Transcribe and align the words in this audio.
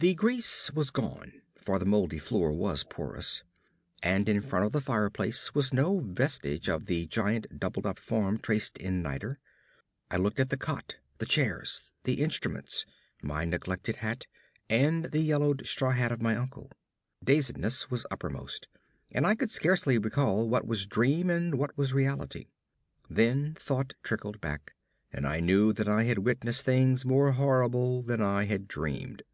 The 0.00 0.14
grease 0.14 0.70
was 0.70 0.92
gone, 0.92 1.42
for 1.60 1.80
the 1.80 1.84
moldy 1.84 2.18
floor 2.20 2.52
was 2.52 2.84
porous. 2.84 3.42
And 4.00 4.28
in 4.28 4.40
front 4.40 4.64
of 4.64 4.70
the 4.70 4.80
fireplace 4.80 5.56
was 5.56 5.74
no 5.74 5.98
vestige 5.98 6.68
of 6.68 6.86
the 6.86 7.06
giant 7.06 7.58
doubled 7.58 7.84
up 7.84 7.98
form 7.98 8.38
traced 8.38 8.78
in 8.78 9.02
niter. 9.02 9.40
I 10.08 10.16
looked 10.18 10.38
at 10.38 10.50
the 10.50 10.56
cot, 10.56 10.98
the 11.18 11.26
chairs, 11.26 11.90
the 12.04 12.20
instruments, 12.22 12.86
my 13.22 13.44
neglected 13.44 13.96
hat, 13.96 14.28
and 14.70 15.06
the 15.06 15.18
yellowed 15.18 15.66
straw 15.66 15.90
hat 15.90 16.12
of 16.12 16.22
my 16.22 16.36
uncle. 16.36 16.70
Dazedness 17.24 17.90
was 17.90 18.06
uppermost, 18.08 18.68
and 19.10 19.26
I 19.26 19.34
could 19.34 19.50
scarcely 19.50 19.98
recall 19.98 20.48
what 20.48 20.64
was 20.64 20.86
dream 20.86 21.28
and 21.28 21.56
what 21.56 21.76
was 21.76 21.92
reality. 21.92 22.46
Then 23.10 23.52
thought 23.54 23.94
trickled 24.04 24.40
back, 24.40 24.74
and 25.12 25.26
I 25.26 25.40
knew 25.40 25.72
that 25.72 25.88
I 25.88 26.04
had 26.04 26.18
witnessed 26.20 26.62
things 26.64 27.04
more 27.04 27.32
horrible 27.32 28.02
than 28.02 28.22
I 28.22 28.44
had 28.44 28.68
dreamed. 28.68 29.24